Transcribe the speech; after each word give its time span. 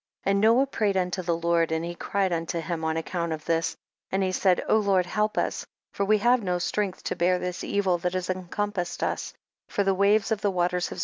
31. 0.23 0.31
And 0.31 0.41
Noah 0.41 0.65
prayed 0.65 0.97
unto 0.97 1.21
the 1.21 1.37
Lord, 1.37 1.71
and 1.71 1.85
he 1.85 1.93
cried 1.93 2.33
unto 2.33 2.59
him 2.59 2.83
on 2.83 2.97
ac 2.97 3.03
count 3.03 3.31
of 3.33 3.45
this, 3.45 3.75
and 4.11 4.23
he 4.23 4.31
said, 4.31 4.63
Lord 4.67 5.05
help 5.05 5.37
us, 5.37 5.63
for 5.93 6.03
we 6.05 6.17
have 6.17 6.41
no 6.41 6.57
strength 6.57 7.03
to 7.03 7.15
bear 7.15 7.37
this 7.37 7.63
evil 7.63 7.99
that 7.99 8.13
has 8.13 8.27
encompassed 8.27 9.03
us, 9.03 9.31
for 9.67 9.83
the 9.83 9.93
waves 9.93 10.31
of 10.31 10.41
the 10.41 10.49
waters 10.49 10.89
have 10.89 10.99